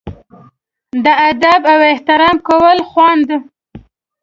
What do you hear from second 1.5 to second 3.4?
او احترام کولو خوند.